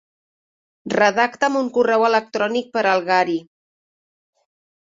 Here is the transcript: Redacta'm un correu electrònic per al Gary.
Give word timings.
Redacta'm 0.93 1.59
un 1.59 1.69
correu 1.77 2.05
electrònic 2.09 2.73
per 2.79 2.85
al 2.95 3.07
Gary. 3.11 3.39